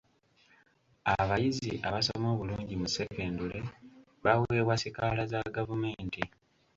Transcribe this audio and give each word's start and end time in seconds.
Abayizi 1.21 1.71
abasoma 1.87 2.27
obulungi 2.33 2.73
mu 2.81 2.87
sekendule 2.95 3.59
baweebwa 4.23 4.75
sikaala 4.81 5.23
za 5.31 5.39
gavumenti. 5.55 6.23